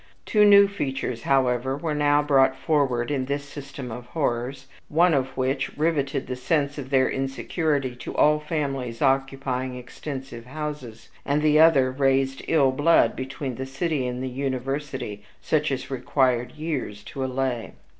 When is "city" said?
13.67-14.07